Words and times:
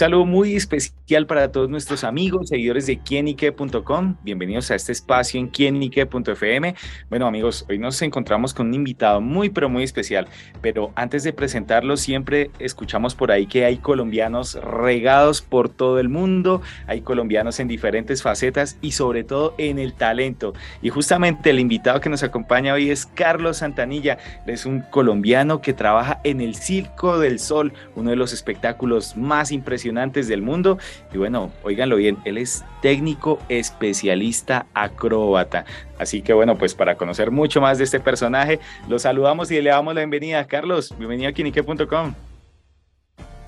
saludo 0.00 0.24
muy 0.24 0.56
especial 0.56 1.26
para 1.26 1.52
todos 1.52 1.68
nuestros 1.68 2.04
amigos, 2.04 2.48
seguidores 2.48 2.86
de 2.86 2.98
quienique.com. 3.00 4.16
Bienvenidos 4.22 4.70
a 4.70 4.76
este 4.76 4.92
espacio 4.92 5.38
en 5.38 5.48
quienique.fm. 5.48 6.74
Bueno, 7.10 7.26
amigos, 7.26 7.66
hoy 7.68 7.76
nos 7.76 8.00
encontramos 8.00 8.54
con 8.54 8.68
un 8.68 8.74
invitado 8.74 9.20
muy, 9.20 9.50
pero 9.50 9.68
muy 9.68 9.82
especial. 9.82 10.26
Pero 10.62 10.90
antes 10.94 11.22
de 11.22 11.34
presentarlo, 11.34 11.98
siempre 11.98 12.50
escuchamos 12.60 13.14
por 13.14 13.30
ahí 13.30 13.46
que 13.46 13.66
hay 13.66 13.76
colombianos 13.76 14.54
regados 14.54 15.42
por 15.42 15.68
todo 15.68 15.98
el 15.98 16.08
mundo, 16.08 16.62
hay 16.86 17.02
colombianos 17.02 17.60
en 17.60 17.68
diferentes 17.68 18.22
facetas 18.22 18.78
y 18.80 18.92
sobre 18.92 19.22
todo 19.22 19.54
en 19.58 19.78
el 19.78 19.92
talento. 19.92 20.54
Y 20.80 20.88
justamente 20.88 21.50
el 21.50 21.60
invitado 21.60 22.00
que 22.00 22.08
nos 22.08 22.22
acompaña 22.22 22.72
hoy 22.72 22.88
es 22.88 23.04
Carlos 23.04 23.58
Santanilla. 23.58 24.16
Es 24.46 24.64
un 24.64 24.80
colombiano 24.80 25.60
que 25.60 25.74
trabaja 25.74 26.22
en 26.24 26.40
el 26.40 26.54
Circo 26.54 27.18
del 27.18 27.38
Sol, 27.38 27.74
uno 27.96 28.08
de 28.08 28.16
los 28.16 28.32
espectáculos 28.32 29.14
más 29.14 29.52
impresionantes 29.52 29.89
del 29.94 30.42
mundo. 30.42 30.78
Y 31.12 31.18
bueno, 31.18 31.50
oíganlo 31.62 31.96
bien, 31.96 32.16
él 32.24 32.38
es 32.38 32.64
técnico 32.80 33.38
especialista 33.48 34.66
acróbata. 34.74 35.64
Así 35.98 36.22
que 36.22 36.32
bueno, 36.32 36.56
pues 36.56 36.74
para 36.74 36.96
conocer 36.96 37.30
mucho 37.30 37.60
más 37.60 37.78
de 37.78 37.84
este 37.84 38.00
personaje, 38.00 38.60
lo 38.88 38.98
saludamos 38.98 39.50
y 39.50 39.60
le 39.60 39.70
damos 39.70 39.94
la 39.94 40.00
bienvenida. 40.00 40.46
Carlos, 40.46 40.94
bienvenido 40.96 41.28
a 41.28 41.32
Kinique.com. 41.32 42.14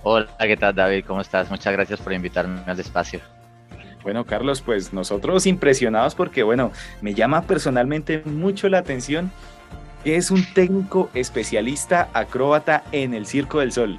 Hola, 0.02 0.28
¿qué 0.38 0.56
tal 0.56 0.74
David? 0.74 1.05
¿Cómo 1.06 1.20
estás? 1.20 1.48
Muchas 1.48 1.73
gracias 1.73 2.01
por 2.01 2.12
invitarme 2.12 2.60
al 2.66 2.79
espacio. 2.79 3.20
Bueno, 4.02 4.24
Carlos, 4.24 4.60
pues 4.60 4.93
nosotros 4.93 5.46
impresionados 5.46 6.16
porque, 6.16 6.43
bueno, 6.43 6.73
me 7.01 7.15
llama 7.15 7.43
personalmente 7.43 8.23
mucho 8.24 8.68
la 8.68 8.79
atención 8.79 9.30
que 10.02 10.16
es 10.16 10.32
un 10.32 10.45
técnico 10.54 11.09
especialista 11.15 12.09
acróbata 12.12 12.82
en 12.90 13.15
el 13.15 13.27
Circo 13.27 13.60
del 13.60 13.71
Sol. 13.71 13.99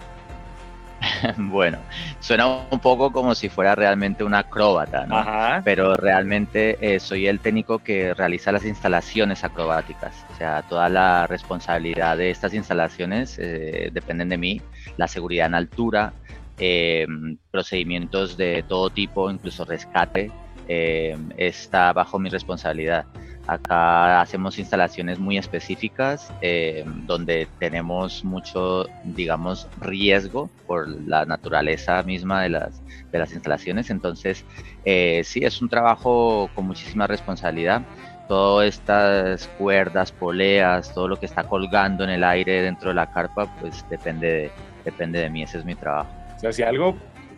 bueno, 1.38 1.80
suena 2.20 2.48
un 2.70 2.80
poco 2.80 3.12
como 3.12 3.36
si 3.36 3.50
fuera 3.50 3.76
realmente 3.76 4.24
un 4.24 4.34
acróbata, 4.34 5.06
¿no? 5.06 5.24
Pero 5.64 5.94
realmente 5.96 6.78
eh, 6.82 7.00
soy 7.00 7.28
el 7.28 7.40
técnico 7.40 7.80
que 7.80 8.14
realiza 8.14 8.52
las 8.52 8.66
instalaciones 8.66 9.44
acrobáticas. 9.44 10.26
O 10.32 10.36
sea, 10.36 10.62
toda 10.64 10.90
la 10.90 11.28
responsabilidad 11.28 12.18
de 12.18 12.32
estas 12.32 12.54
instalaciones 12.54 13.38
eh, 13.40 13.90
dependen 13.92 14.30
de 14.30 14.38
mí. 14.38 14.62
La 14.98 15.08
seguridad 15.08 15.48
en 15.48 15.56
altura, 15.56 16.14
eh, 16.58 17.08
procedimientos 17.52 18.38
de 18.38 18.64
todo 18.68 18.90
tipo, 18.90 19.30
incluso 19.30 19.66
rescate, 19.66 20.32
está 20.68 21.92
bajo 21.94 22.20
mi 22.20 22.30
responsabilidad. 22.30 23.06
Acá 23.46 24.22
hacemos 24.22 24.58
instalaciones 24.58 25.20
muy 25.20 25.38
específicas 25.38 26.32
eh, 26.42 26.86
donde 27.06 27.48
tenemos 27.60 28.24
mucho, 28.24 28.86
digamos, 29.04 29.68
riesgo 29.82 30.50
por 30.66 30.88
la 30.88 31.26
naturaleza 31.26 32.02
misma 32.04 32.42
de 32.42 32.50
las, 32.50 32.82
de 33.12 33.20
las 33.20 33.34
instalaciones. 33.34 33.90
Entonces, 33.90 34.46
eh, 34.86 35.24
sí, 35.26 35.44
es 35.44 35.62
un 35.62 35.68
trabajo 35.68 36.50
con 36.56 36.68
muchísima 36.68 37.06
responsabilidad. 37.06 37.82
Todas 38.30 38.70
estas 38.70 39.48
cuerdas, 39.58 40.14
poleas, 40.14 40.94
todo 40.94 41.10
lo 41.10 41.20
que 41.20 41.26
está 41.26 41.44
colgando 41.44 42.06
en 42.06 42.12
el 42.12 42.24
aire 42.24 42.62
dentro 42.62 42.90
de 42.90 42.96
la 42.96 43.12
carpa, 43.12 43.54
pues 43.60 43.86
depende 43.90 44.28
de, 44.32 44.52
depende 44.86 45.20
de 45.20 45.30
mí. 45.30 45.44
Ese 45.44 45.58
es 45.58 45.66
mi 45.66 45.76
trabajo. 45.76 46.10
O 46.38 46.40
sea, 46.40 46.54
si 46.54 46.64
algo 46.64 46.96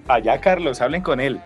allá, 0.08 0.40
Carlos, 0.40 0.82
hablen 0.82 1.02
con 1.02 1.20
él. 1.20 1.40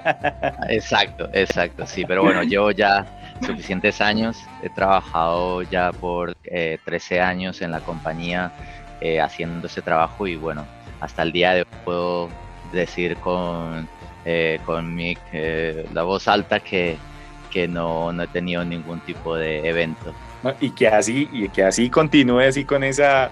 Exacto, 0.70 1.28
exacto, 1.32 1.86
sí, 1.86 2.04
pero 2.06 2.22
bueno, 2.22 2.42
yo 2.42 2.70
ya 2.70 3.06
suficientes 3.42 4.00
años. 4.00 4.38
He 4.62 4.70
trabajado 4.70 5.62
ya 5.62 5.92
por 5.92 6.34
13 6.34 7.16
eh, 7.16 7.20
años 7.20 7.62
en 7.62 7.70
la 7.70 7.80
compañía 7.80 8.52
eh, 9.00 9.20
haciendo 9.20 9.66
ese 9.66 9.82
trabajo 9.82 10.26
y 10.26 10.36
bueno, 10.36 10.66
hasta 11.00 11.22
el 11.22 11.32
día 11.32 11.52
de 11.52 11.60
hoy 11.60 11.68
puedo 11.84 12.28
decir 12.72 13.16
con, 13.16 13.88
eh, 14.24 14.60
con 14.64 14.94
mi, 14.94 15.16
la 15.92 16.02
voz 16.02 16.28
alta 16.28 16.60
que, 16.60 16.96
que 17.50 17.68
no, 17.68 18.12
no, 18.12 18.22
he 18.22 18.28
tenido 18.28 18.64
ningún 18.64 19.00
tipo 19.00 19.36
de 19.36 19.68
evento. 19.68 20.14
Y 20.60 20.70
que 20.70 20.88
así, 20.88 21.28
así 21.64 21.90
continúe 21.90 22.40
así 22.40 22.64
con 22.64 22.84
esa... 22.84 23.30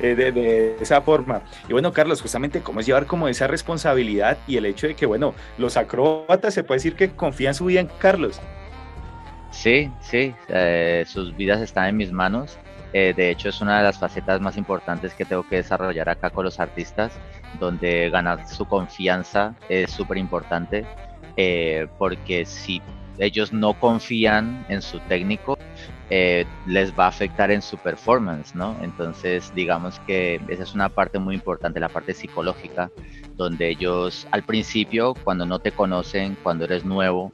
De, 0.00 0.16
de, 0.16 0.76
esa 0.80 1.00
forma. 1.00 1.42
Y 1.68 1.74
bueno, 1.74 1.92
Carlos, 1.92 2.20
justamente 2.20 2.60
cómo 2.60 2.80
es 2.80 2.86
llevar 2.86 3.06
como 3.06 3.28
esa 3.28 3.46
responsabilidad 3.46 4.36
y 4.48 4.56
el 4.56 4.66
hecho 4.66 4.88
de 4.88 4.96
que, 4.96 5.06
bueno, 5.06 5.32
los 5.58 5.76
acróbatas 5.76 6.54
se 6.54 6.64
puede 6.64 6.78
decir 6.78 6.96
que 6.96 7.10
confían 7.10 7.54
su 7.54 7.66
vida 7.66 7.80
en 7.80 7.88
Carlos. 7.98 8.40
Sí, 9.52 9.90
sí, 10.00 10.34
eh, 10.48 11.04
sus 11.06 11.36
vidas 11.36 11.60
están 11.60 11.86
en 11.86 11.96
mis 11.98 12.10
manos. 12.10 12.58
Eh, 12.94 13.14
de 13.14 13.30
hecho, 13.30 13.50
es 13.50 13.60
una 13.60 13.78
de 13.78 13.84
las 13.84 13.98
facetas 13.98 14.40
más 14.40 14.56
importantes 14.56 15.14
que 15.14 15.24
tengo 15.24 15.46
que 15.46 15.56
desarrollar 15.56 16.08
acá 16.08 16.30
con 16.30 16.44
los 16.44 16.58
artistas, 16.58 17.12
donde 17.60 18.10
ganar 18.10 18.48
su 18.48 18.64
confianza 18.64 19.54
es 19.68 19.90
súper 19.90 20.18
importante, 20.18 20.84
eh, 21.36 21.86
porque 21.98 22.44
si 22.44 22.82
ellos 23.18 23.52
no 23.52 23.78
confían 23.78 24.64
en 24.68 24.82
su 24.82 24.98
técnico, 25.00 25.56
les 26.66 26.92
va 26.98 27.06
a 27.06 27.08
afectar 27.08 27.50
en 27.50 27.62
su 27.62 27.78
performance, 27.78 28.54
¿no? 28.54 28.76
Entonces, 28.82 29.50
digamos 29.54 29.98
que 30.00 30.42
esa 30.48 30.62
es 30.64 30.74
una 30.74 30.90
parte 30.90 31.18
muy 31.18 31.34
importante, 31.34 31.80
la 31.80 31.88
parte 31.88 32.12
psicológica, 32.12 32.90
donde 33.36 33.70
ellos 33.70 34.26
al 34.30 34.42
principio, 34.42 35.14
cuando 35.24 35.46
no 35.46 35.58
te 35.58 35.72
conocen, 35.72 36.36
cuando 36.42 36.66
eres 36.66 36.84
nuevo, 36.84 37.32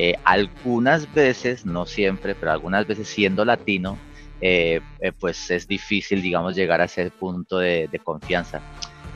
eh, 0.00 0.14
algunas 0.22 1.12
veces, 1.12 1.66
no 1.66 1.84
siempre, 1.84 2.36
pero 2.36 2.52
algunas 2.52 2.86
veces 2.86 3.08
siendo 3.08 3.44
latino, 3.44 3.98
eh, 4.40 4.80
eh, 5.00 5.10
pues 5.10 5.50
es 5.50 5.66
difícil, 5.66 6.22
digamos, 6.22 6.54
llegar 6.54 6.80
a 6.80 6.84
ese 6.84 7.10
punto 7.10 7.58
de, 7.58 7.90
confianza. 8.04 8.60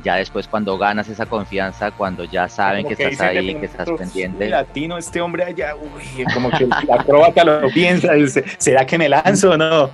Ya 0.02 0.16
después 0.16 0.48
cuando 0.48 0.76
ganas 0.76 1.08
esa 1.08 1.26
confianza, 1.26 1.92
cuando 1.92 2.24
ya 2.24 2.48
saben 2.48 2.84
que, 2.84 2.94
estás 2.94 3.20
ahí, 3.20 3.54
que 3.54 3.66
estás 3.66 3.88
pendiente. 3.96 4.48
latino, 4.48 4.98
este 4.98 5.20
hombre 5.20 5.44
allá, 5.44 5.76
uy, 5.76 6.24
como 6.34 6.50
que 6.50 6.66
la 6.88 6.96
acróbata 6.98 7.44
lo 7.44 7.70
piensa, 7.70 8.14
dice, 8.14 8.44
¿será 8.58 8.84
que 8.84 8.98
me 8.98 9.08
lanzo 9.08 9.52
o 9.52 9.56
no? 9.56 9.88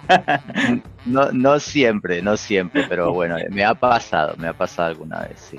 no? 1.04 1.30
No 1.32 1.60
siempre, 1.60 2.22
no 2.22 2.38
siempre, 2.38 2.86
pero 2.88 3.12
bueno, 3.12 3.36
me 3.50 3.62
ha 3.62 3.74
pasado, 3.74 4.34
me 4.38 4.48
ha 4.48 4.54
pasado 4.54 4.88
alguna 4.88 5.20
vez, 5.20 5.38
sí. 5.50 5.58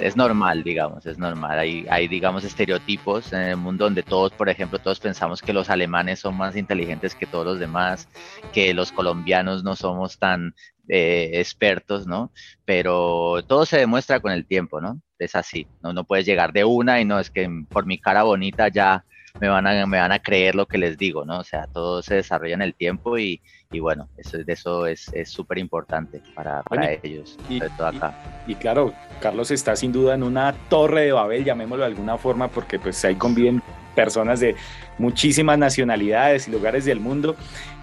Es, 0.00 0.16
normal, 0.16 0.62
digamos, 0.62 1.06
es 1.06 1.18
normal. 1.18 1.58
Hay, 1.58 1.86
hay, 1.90 2.06
digamos, 2.08 2.44
estereotipos 2.44 3.32
en 3.32 3.40
el 3.40 3.56
mundo 3.56 3.84
donde 3.84 4.02
todos, 4.02 4.32
por 4.32 4.48
ejemplo, 4.48 4.78
todos 4.78 5.00
pensamos 5.00 5.42
que 5.42 5.52
los 5.52 5.70
alemanes 5.70 6.20
son 6.20 6.36
más 6.36 6.56
inteligentes 6.56 7.14
que 7.14 7.26
todos 7.26 7.44
los 7.44 7.58
demás, 7.58 8.08
que 8.52 8.72
los 8.74 8.92
colombianos 8.92 9.64
no 9.64 9.74
somos 9.74 10.18
tan 10.18 10.54
eh, 10.88 11.30
expertos, 11.34 12.06
¿no? 12.06 12.30
Pero 12.64 13.42
todo 13.46 13.66
se 13.66 13.78
demuestra 13.78 14.20
con 14.20 14.32
el 14.32 14.46
tiempo, 14.46 14.80
¿no? 14.80 15.00
Es 15.18 15.34
así, 15.34 15.66
¿no? 15.82 15.92
No 15.92 16.04
puedes 16.04 16.26
llegar 16.26 16.52
de 16.52 16.64
una 16.64 17.00
y 17.00 17.04
no 17.04 17.18
es 17.18 17.30
que 17.30 17.48
por 17.68 17.86
mi 17.86 17.98
cara 17.98 18.22
bonita 18.22 18.68
ya 18.68 19.04
me 19.40 19.48
van 19.48 19.66
a, 19.66 19.86
me 19.86 19.98
van 19.98 20.12
a 20.12 20.20
creer 20.20 20.54
lo 20.54 20.66
que 20.66 20.78
les 20.78 20.96
digo, 20.96 21.24
¿no? 21.24 21.40
O 21.40 21.44
sea, 21.44 21.66
todo 21.66 22.02
se 22.02 22.14
desarrolla 22.14 22.54
en 22.54 22.62
el 22.62 22.74
tiempo 22.74 23.18
y, 23.18 23.42
y 23.72 23.80
bueno, 23.80 24.08
eso, 24.16 24.38
de 24.38 24.52
eso 24.52 24.86
es 24.86 25.10
súper 25.24 25.58
importante 25.58 26.22
para, 26.34 26.62
para 26.62 26.92
ellos, 27.02 27.36
y, 27.48 27.60
todo 27.60 27.88
acá. 27.88 28.14
Y, 28.46 28.54
claro, 28.54 28.92
Carlos 29.20 29.50
está 29.50 29.74
sin 29.74 29.92
duda 29.92 30.14
en 30.14 30.22
una 30.22 30.52
torre 30.68 31.06
de 31.06 31.12
Babel, 31.12 31.44
llamémoslo 31.44 31.84
de 31.84 31.90
alguna 31.90 32.16
forma, 32.16 32.48
porque 32.48 32.78
pues 32.78 33.04
ahí 33.04 33.16
conviven 33.16 33.62
personas 33.94 34.40
de 34.40 34.54
muchísimas 34.98 35.58
nacionalidades 35.58 36.46
y 36.46 36.52
lugares 36.52 36.84
del 36.84 37.00
mundo. 37.00 37.34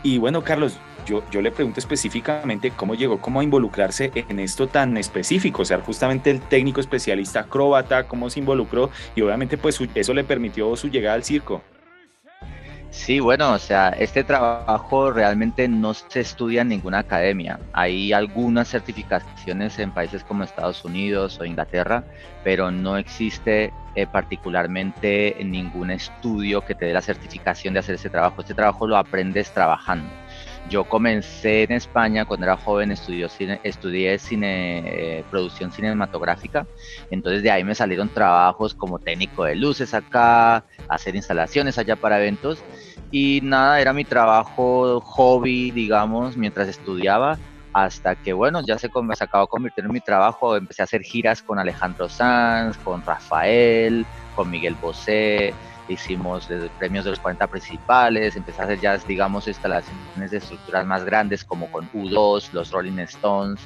Y 0.04 0.20
bueno, 0.20 0.44
Carlos, 0.44 0.78
yo, 1.06 1.22
yo 1.32 1.42
le 1.42 1.52
pregunto 1.52 1.82
específicamente 1.82 2.72
cómo 2.72 2.96
llegó, 2.96 3.20
cómo 3.20 3.42
a 3.42 3.44
involucrarse 3.44 4.12
en 4.16 4.40
esto 4.40 4.68
tan 4.68 4.96
específico, 4.98 5.64
o 5.64 5.66
sea, 5.66 5.80
justamente 5.80 6.32
el 6.32 6.40
técnico 6.40 6.80
especialista 6.80 7.42
acróbata, 7.42 8.08
cómo 8.08 8.30
se 8.30 8.40
involucró 8.40 8.90
y 9.16 9.22
obviamente 9.22 9.58
pues 9.58 9.80
eso 9.96 10.14
le 10.14 10.24
permitió 10.24 10.74
su 10.78 10.88
llegada 10.88 11.16
al 11.16 11.24
circo. 11.24 11.62
Sí, 12.94 13.20
bueno, 13.20 13.54
o 13.54 13.60
sea, 13.60 13.90
este 13.90 14.24
trabajo 14.24 15.12
realmente 15.12 15.68
no 15.68 15.96
se 15.96 16.20
estudia 16.20 16.62
en 16.62 16.70
ninguna 16.70 17.00
academia. 17.00 17.60
Hay 17.74 18.14
algunas 18.14 18.70
certificaciones 18.70 19.80
en 19.80 19.92
países 19.92 20.24
como 20.24 20.44
Estados 20.44 20.86
Unidos 20.86 21.40
o 21.40 21.44
Inglaterra, 21.46 22.06
pero 22.44 22.70
no 22.70 22.96
existe 22.98 23.74
eh, 23.96 24.06
particularmente 24.06 25.36
ningún 25.44 25.90
estudio 25.90 26.62
que 26.62 26.76
te 26.76 26.86
dé 26.86 26.94
la 26.94 27.02
certificación 27.02 27.74
de 27.74 27.80
hacer 27.80 27.96
ese 27.96 28.12
trabajo. 28.12 28.42
Este 28.42 28.54
trabajo 28.54 28.88
lo 28.88 28.96
aprendes 28.96 29.52
trabajando. 29.52 30.23
Yo 30.66 30.86
comencé 30.86 31.64
en 31.64 31.74
España 31.74 32.26
cuando 32.26 32.46
era 32.46 32.58
joven, 32.58 32.92
estudió 32.92 33.28
cine, 33.30 33.60
estudié 33.64 34.18
cine, 34.18 35.20
eh, 35.20 35.26
producción 35.30 35.72
cinematográfica, 35.72 36.66
entonces 37.10 37.44
de 37.44 37.52
ahí 37.52 37.64
me 37.64 37.76
salieron 37.76 38.10
trabajos 38.10 38.74
como 38.74 39.00
técnico 39.00 39.44
de 39.44 39.56
luces 39.56 39.94
acá, 39.94 40.66
hacer 40.88 41.16
instalaciones 41.16 41.78
allá 41.78 41.96
para 41.96 42.20
eventos. 42.20 42.60
Y 43.12 43.42
nada, 43.44 43.80
era 43.80 43.94
mi 43.94 44.06
trabajo, 44.06 45.00
hobby, 45.02 45.72
digamos, 45.72 46.36
mientras 46.38 46.68
estudiaba 46.68 47.38
hasta 47.74 48.16
que, 48.16 48.34
bueno, 48.34 48.62
ya 48.66 48.78
se, 48.78 48.88
se 48.90 49.24
acabó 49.24 49.48
convertir 49.48 49.86
en 49.86 49.92
mi 49.92 50.00
trabajo, 50.00 50.56
empecé 50.56 50.84
a 50.84 50.86
hacer 50.86 51.02
giras 51.02 51.42
con 51.42 51.60
Alejandro 51.60 52.08
Sanz, 52.08 52.78
con 52.78 53.02
Rafael, 53.04 54.06
con 54.36 54.50
Miguel 54.50 54.76
Bosé, 54.76 55.54
hicimos 55.88 56.48
premios 56.78 57.06
de 57.06 57.12
los 57.12 57.20
40 57.20 57.48
principales, 57.48 58.36
empecé 58.36 58.62
a 58.62 58.66
hacer 58.66 58.80
ya, 58.80 58.98
digamos, 58.98 59.48
instalaciones 59.48 60.32
de 60.32 60.38
estructuras 60.38 60.86
más 60.86 61.04
grandes 61.04 61.44
como 61.44 61.72
con 61.72 61.90
U2, 61.92 62.52
los 62.54 62.72
Rolling 62.72 63.00
Stones, 63.00 63.60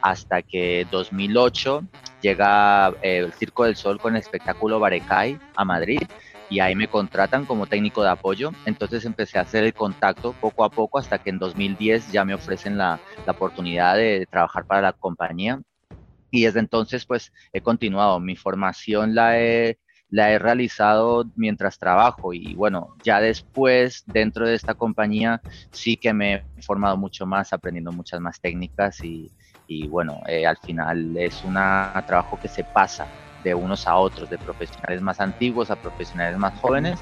hasta 0.00 0.42
que 0.42 0.86
2008 0.90 1.84
llega 2.20 2.88
eh, 3.02 3.18
el 3.18 3.32
Circo 3.32 3.64
del 3.64 3.76
Sol 3.76 3.98
con 4.00 4.14
el 4.14 4.20
espectáculo 4.20 4.80
Barecay 4.80 5.38
a 5.56 5.64
Madrid 5.64 6.02
y 6.50 6.60
ahí 6.60 6.74
me 6.74 6.88
contratan 6.88 7.44
como 7.44 7.66
técnico 7.66 8.02
de 8.02 8.10
apoyo. 8.10 8.52
Entonces 8.64 9.04
empecé 9.04 9.38
a 9.38 9.42
hacer 9.42 9.64
el 9.64 9.74
contacto 9.74 10.32
poco 10.32 10.64
a 10.64 10.70
poco 10.70 10.98
hasta 10.98 11.18
que 11.18 11.30
en 11.30 11.38
2010 11.38 12.10
ya 12.10 12.24
me 12.24 12.34
ofrecen 12.34 12.78
la, 12.78 13.00
la 13.26 13.32
oportunidad 13.32 13.96
de 13.96 14.26
trabajar 14.30 14.64
para 14.64 14.80
la 14.80 14.92
compañía. 14.92 15.60
Y 16.30 16.44
desde 16.44 16.60
entonces 16.60 17.04
pues 17.04 17.32
he 17.52 17.60
continuado. 17.60 18.18
Mi 18.20 18.36
formación 18.36 19.14
la 19.14 19.38
he, 19.40 19.78
la 20.10 20.32
he 20.32 20.38
realizado 20.38 21.24
mientras 21.36 21.78
trabajo 21.78 22.32
y 22.32 22.54
bueno, 22.54 22.94
ya 23.02 23.20
después 23.20 24.02
dentro 24.06 24.46
de 24.46 24.54
esta 24.54 24.74
compañía 24.74 25.42
sí 25.70 25.96
que 25.96 26.12
me 26.14 26.34
he 26.34 26.62
formado 26.62 26.96
mucho 26.96 27.26
más, 27.26 27.52
aprendiendo 27.52 27.92
muchas 27.92 28.20
más 28.20 28.40
técnicas 28.40 29.02
y, 29.04 29.32
y 29.66 29.86
bueno, 29.88 30.20
eh, 30.26 30.46
al 30.46 30.56
final 30.58 31.16
es 31.16 31.44
un 31.44 31.54
trabajo 31.54 32.38
que 32.38 32.48
se 32.48 32.64
pasa 32.64 33.12
de 33.38 33.54
unos 33.54 33.86
a 33.86 33.96
otros, 33.96 34.28
de 34.28 34.38
profesionales 34.38 35.00
más 35.02 35.20
antiguos 35.20 35.70
a 35.70 35.76
profesionales 35.76 36.38
más 36.38 36.58
jóvenes 36.58 37.00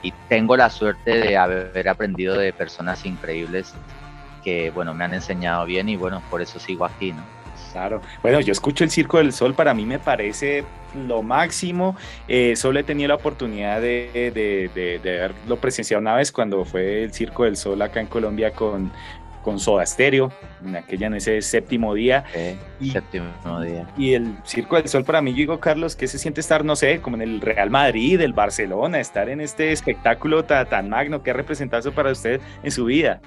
y 0.00 0.12
tengo 0.28 0.56
la 0.56 0.70
suerte 0.70 1.18
de 1.18 1.36
haber 1.36 1.88
aprendido 1.88 2.36
de 2.36 2.52
personas 2.52 3.04
increíbles 3.04 3.78
que, 4.40 4.70
bueno, 4.70 4.94
me 4.94 5.04
han 5.04 5.14
enseñado 5.14 5.64
bien 5.66 5.88
y, 5.88 5.96
bueno, 5.96 6.24
por 6.28 6.42
eso 6.42 6.58
sigo 6.58 6.84
aquí, 6.84 7.12
¿no? 7.12 7.35
Claro. 7.76 8.00
Bueno, 8.22 8.40
yo 8.40 8.52
escucho 8.52 8.84
el 8.84 8.90
Circo 8.90 9.18
del 9.18 9.34
Sol, 9.34 9.52
para 9.52 9.74
mí 9.74 9.84
me 9.84 9.98
parece 9.98 10.64
lo 11.06 11.22
máximo. 11.22 11.94
Eh, 12.26 12.56
solo 12.56 12.80
he 12.80 12.84
tenido 12.84 13.08
la 13.08 13.16
oportunidad 13.16 13.82
de, 13.82 14.08
de, 14.34 14.70
de, 14.74 14.98
de, 14.98 15.24
haberlo 15.24 15.56
presenciado 15.58 16.00
una 16.00 16.14
vez 16.14 16.32
cuando 16.32 16.64
fue 16.64 17.02
el 17.02 17.12
Circo 17.12 17.44
del 17.44 17.58
Sol 17.58 17.82
acá 17.82 18.00
en 18.00 18.06
Colombia 18.06 18.52
con, 18.52 18.90
con 19.42 19.60
Soda 19.60 19.84
Stereo, 19.84 20.32
en 20.64 20.74
aquella 20.74 21.08
en 21.08 21.16
ese 21.16 21.42
séptimo 21.42 21.92
día. 21.92 22.24
y, 22.80 22.92
séptimo 22.92 23.60
día. 23.60 23.86
Y 23.98 24.14
el 24.14 24.34
Circo 24.46 24.76
del 24.76 24.88
Sol 24.88 25.04
para 25.04 25.20
mí, 25.20 25.32
yo 25.32 25.36
digo, 25.36 25.60
Carlos, 25.60 25.96
que 25.96 26.08
se 26.08 26.18
siente 26.18 26.40
estar, 26.40 26.64
no 26.64 26.76
sé, 26.76 27.02
como 27.02 27.16
en 27.16 27.22
el 27.22 27.42
Real 27.42 27.68
Madrid, 27.68 28.18
el 28.22 28.32
Barcelona, 28.32 29.00
estar 29.00 29.28
en 29.28 29.42
este 29.42 29.72
espectáculo 29.72 30.46
tan, 30.46 30.66
tan 30.66 30.88
magno 30.88 31.22
que 31.22 31.30
ha 31.30 31.34
representado 31.34 31.92
para 31.92 32.10
usted 32.10 32.40
en 32.62 32.70
su 32.70 32.86
vida. 32.86 33.20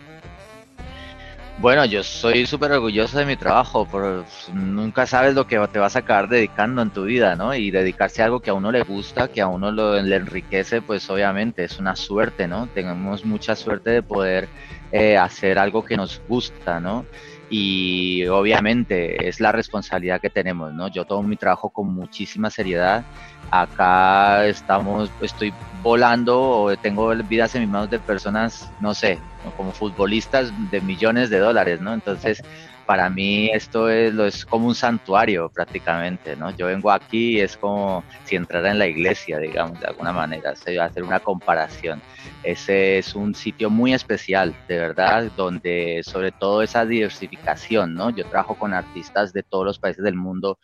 Bueno, 1.62 1.84
yo 1.86 2.04
soy 2.04 2.46
súper 2.46 2.72
orgulloso 2.72 3.18
de 3.20 3.26
mi 3.26 3.36
trabajo, 3.36 3.86
pero 3.90 4.24
nunca 4.54 5.06
sabes 5.06 5.34
lo 5.36 5.46
que 5.46 5.60
te 5.72 5.78
vas 5.80 5.98
a 5.98 6.00
acabar 6.00 6.30
dedicando 6.30 6.82
en 6.82 6.92
tu 6.92 7.04
vida, 7.04 7.36
¿no? 7.36 7.54
Y 7.54 7.70
dedicarse 7.70 8.22
a 8.22 8.26
algo 8.26 8.40
que 8.40 8.50
a 8.50 8.54
uno 8.54 8.72
le 8.72 8.82
gusta, 8.84 9.28
que 9.28 9.42
a 9.42 9.48
uno 9.48 9.70
lo, 9.70 10.02
le 10.02 10.16
enriquece, 10.16 10.82
pues 10.82 11.10
obviamente 11.10 11.66
es 11.66 11.78
una 11.78 11.98
suerte, 11.98 12.48
¿no? 12.48 12.70
Tenemos 12.70 13.26
mucha 13.26 13.58
suerte 13.58 13.90
de 13.90 14.04
poder 14.04 14.50
eh, 14.90 15.18
hacer 15.18 15.60
algo 15.60 15.84
que 15.84 15.98
nos 15.98 16.22
gusta, 16.26 16.80
¿no? 16.80 17.10
Y 17.50 18.28
obviamente 18.28 19.28
es 19.28 19.40
la 19.40 19.52
responsabilidad 19.52 20.22
que 20.22 20.30
tenemos, 20.30 20.74
¿no? 20.74 20.88
Yo 20.88 21.06
tomo 21.06 21.28
mi 21.28 21.36
trabajo 21.36 21.70
con 21.70 21.94
muchísima 21.94 22.50
seriedad. 22.50 23.04
Acá 23.52 24.46
estamos, 24.46 25.12
estoy 25.22 25.52
volando 25.82 26.40
o 26.40 26.78
tengo 26.78 27.10
vidas 27.16 27.56
en 27.56 27.62
mis 27.62 27.70
manos 27.70 27.90
de 27.90 28.00
personas, 28.00 28.72
no 28.80 28.94
sé, 28.94 29.20
como 29.58 29.72
futbolistas 29.72 30.52
de 30.70 30.82
millones 30.82 31.32
de 31.32 31.40
dólares, 31.40 31.82
¿no? 31.82 31.94
Entonces, 31.94 32.42
para 32.90 33.08
mí 33.08 33.52
esto 33.54 33.88
es, 33.88 34.12
lo 34.16 34.26
es 34.26 34.48
como 34.48 34.66
un 34.68 34.74
santuario 34.74 35.52
prácticamente, 35.54 36.36
¿no? 36.36 36.50
Yo 36.58 36.66
vengo 36.66 36.90
aquí 36.90 37.38
y 37.38 37.40
es 37.40 37.56
como 37.56 38.04
si 38.24 38.36
entrara 38.36 38.72
en 38.72 38.80
la 38.80 38.88
iglesia, 38.88 39.38
digamos, 39.38 39.80
de 39.80 39.86
alguna 39.86 40.12
manera, 40.12 40.54
hacer 40.54 41.04
una 41.04 41.20
comparación. 41.20 42.02
Ese 42.42 42.98
es 42.98 43.14
un 43.14 43.36
sitio 43.36 43.70
muy 43.70 43.94
especial, 43.94 44.58
de 44.68 44.80
verdad, 44.80 45.32
donde 45.36 46.02
sobre 46.04 46.32
todo 46.32 46.64
esa 46.64 46.84
diversificación, 46.84 47.94
¿no? 47.94 48.10
Yo 48.10 48.26
trabajo 48.26 48.56
con 48.56 48.74
artistas 48.74 49.34
de 49.34 49.44
todos 49.44 49.66
los 49.66 49.78
países 49.78 50.04
del 50.04 50.16
mundo, 50.16 50.58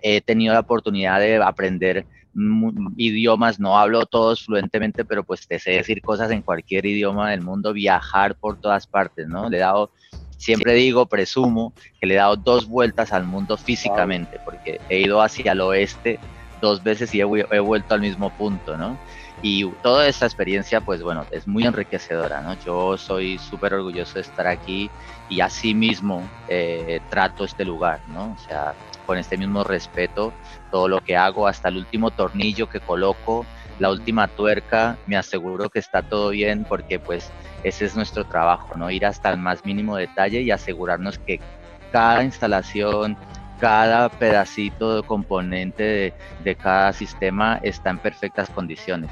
he 0.00 0.22
tenido 0.22 0.54
la 0.54 0.60
oportunidad 0.60 1.20
de 1.20 1.36
aprender 1.36 2.06
idiomas, 2.96 3.60
no 3.60 3.78
hablo 3.78 4.06
todos 4.06 4.42
fluentemente, 4.46 5.04
pero 5.04 5.22
pues 5.22 5.46
te 5.46 5.58
sé 5.58 5.72
decir 5.72 6.02
cosas 6.02 6.30
en 6.30 6.40
cualquier 6.40 6.86
idioma 6.86 7.30
del 7.30 7.42
mundo, 7.42 7.74
viajar 7.74 8.36
por 8.38 8.56
todas 8.58 8.86
partes, 8.86 9.28
¿no? 9.28 9.50
Le 9.50 9.58
he 9.58 9.60
dado 9.60 9.90
Siempre 10.38 10.74
digo, 10.74 11.06
presumo, 11.06 11.74
que 12.00 12.06
le 12.06 12.14
he 12.14 12.16
dado 12.16 12.36
dos 12.36 12.66
vueltas 12.66 13.12
al 13.12 13.26
mundo 13.26 13.56
físicamente, 13.56 14.38
porque 14.44 14.78
he 14.88 15.00
ido 15.00 15.20
hacia 15.20 15.52
el 15.52 15.60
oeste 15.60 16.18
dos 16.60 16.82
veces 16.82 17.14
y 17.14 17.20
he, 17.20 17.24
vuelto 17.24 17.94
al 17.94 18.00
mismo 18.00 18.30
punto, 18.30 18.76
¿no? 18.76 18.98
Y 19.42 19.64
toda 19.82 20.08
esta 20.08 20.26
experiencia, 20.26 20.80
pues 20.80 21.02
bueno, 21.02 21.26
es 21.30 21.46
muy 21.46 21.64
enriquecedora, 21.64 22.40
¿no? 22.40 22.54
Yo 22.64 22.96
soy 22.96 23.38
súper 23.38 23.74
orgulloso 23.74 24.14
de 24.14 24.22
estar 24.22 24.46
aquí 24.46 24.90
y 25.28 25.40
así 25.40 25.74
mismo 25.74 26.28
eh, 26.48 27.00
trato 27.08 27.44
este 27.44 27.64
lugar, 27.64 28.00
¿no? 28.08 28.32
O 28.32 28.38
sea, 28.38 28.76
con 29.06 29.16
este 29.16 29.38
mismo 29.38 29.64
respeto, 29.64 30.34
todo 30.70 30.88
lo 30.88 31.00
que 31.00 31.16
hago, 31.16 31.46
hasta 31.46 31.68
el 31.68 31.78
último 31.78 32.10
tornillo 32.10 32.66
que 32.66 32.80
coloco, 32.80 33.46
la 33.78 33.90
última 33.90 34.28
tuerca, 34.28 34.98
me 35.06 35.16
aseguro 35.16 35.70
que 35.70 35.78
está 35.78 36.02
todo 36.02 36.30
bien 36.30 36.64
porque 36.68 36.98
pues 36.98 37.32
ese 37.62 37.84
es 37.84 37.96
nuestro 37.96 38.24
trabajo, 38.24 38.76
¿no? 38.76 38.90
Ir 38.90 39.06
hasta 39.06 39.30
el 39.30 39.38
más 39.38 39.64
mínimo 39.64 39.96
detalle 39.96 40.40
y 40.40 40.50
asegurarnos 40.50 41.18
que 41.18 41.40
cada 41.92 42.22
instalación, 42.22 43.16
cada 43.58 44.08
pedacito 44.08 44.96
de 44.96 45.02
componente 45.06 46.14
de, 46.44 46.54
cada 46.54 46.92
sistema 46.92 47.58
está 47.62 47.90
en 47.90 47.98
perfectas 47.98 48.48
condiciones. 48.50 49.10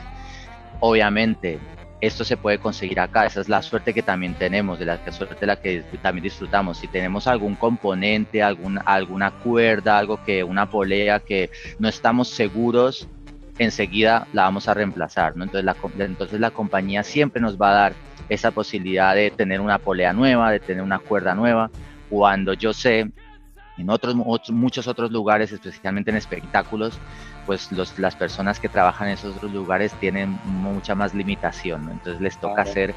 Obviamente, 0.80 1.58
esto 2.00 2.24
se 2.24 2.36
puede 2.36 2.58
conseguir 2.58 3.00
acá, 3.00 3.26
esa 3.26 3.40
es 3.40 3.48
la 3.48 3.62
suerte 3.62 3.94
que 3.94 4.02
también 4.02 4.34
tenemos, 4.34 4.78
de 4.78 4.84
la 4.84 5.00
suerte 5.10 5.46
la 5.46 5.56
que 5.56 5.82
también 6.02 6.24
disfrutamos. 6.24 6.78
Si 6.78 6.86
tenemos 6.86 7.26
algún 7.26 7.54
componente, 7.54 8.42
alguna, 8.42 8.82
alguna 8.82 9.30
cuerda, 9.30 9.98
algo 9.98 10.22
que, 10.22 10.44
una 10.44 10.68
polea 10.68 11.20
que 11.20 11.50
no 11.78 11.88
estamos 11.88 12.28
seguros, 12.28 13.08
enseguida 13.58 14.26
la 14.32 14.42
vamos 14.42 14.68
a 14.68 14.74
reemplazar, 14.74 15.36
¿no? 15.36 15.44
Entonces 15.44 15.64
la, 15.64 15.76
entonces 16.04 16.40
la 16.40 16.50
compañía 16.50 17.02
siempre 17.02 17.40
nos 17.40 17.56
va 17.60 17.70
a 17.70 17.74
dar 17.74 17.92
esa 18.28 18.50
posibilidad 18.50 19.14
de 19.14 19.30
tener 19.30 19.60
una 19.60 19.78
polea 19.78 20.12
nueva, 20.12 20.50
de 20.50 20.60
tener 20.60 20.82
una 20.82 20.98
cuerda 20.98 21.34
nueva, 21.34 21.70
cuando 22.08 22.54
yo 22.54 22.72
sé 22.72 23.10
en 23.78 23.90
otros, 23.90 24.14
muchos 24.50 24.88
otros 24.88 25.10
lugares, 25.10 25.52
especialmente 25.52 26.10
en 26.10 26.16
espectáculos, 26.16 26.98
pues 27.44 27.70
los, 27.72 27.98
las 27.98 28.16
personas 28.16 28.58
que 28.58 28.68
trabajan 28.68 29.08
en 29.08 29.14
esos 29.14 29.36
otros 29.36 29.52
lugares 29.52 29.92
tienen 30.00 30.38
mucha 30.44 30.94
más 30.94 31.14
limitación, 31.14 31.88
entonces 31.90 32.20
les 32.20 32.38
toca 32.40 32.62
hacer 32.62 32.94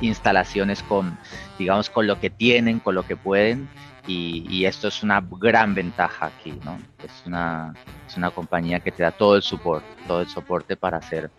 instalaciones 0.00 0.82
con, 0.82 1.16
digamos, 1.58 1.88
con 1.90 2.06
lo 2.06 2.20
que 2.20 2.28
tienen, 2.28 2.80
con 2.80 2.94
lo 2.94 3.04
que 3.04 3.16
pueden, 3.16 3.68
y, 4.06 4.64
esto 4.64 4.88
es 4.88 5.02
una 5.02 5.24
gran 5.40 5.74
ventaja 5.74 6.26
aquí, 6.26 6.58
¿no? 6.64 6.78
Es 7.04 7.26
una, 7.26 7.74
es 8.06 8.16
una 8.16 8.30
compañía 8.30 8.80
que 8.80 8.92
te 8.92 9.02
da 9.02 9.10
todo 9.10 9.36
el 9.36 9.42
soporte, 9.42 9.86
todo 10.06 10.20
el 10.20 10.28
soporte 10.28 10.76
para 10.76 10.98
hacer, 10.98 11.30